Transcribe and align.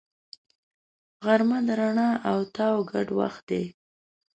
غرمه 1.25 1.59
د 1.67 1.69
رڼا 1.79 2.09
او 2.29 2.39
تاو 2.55 2.77
ګډ 2.91 3.07
وخت 3.19 3.43
دی 3.49 3.63